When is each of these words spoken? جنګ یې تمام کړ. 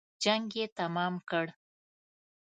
جنګ 0.23 0.47
یې 0.59 0.65
تمام 0.79 1.13
کړ. 1.29 1.45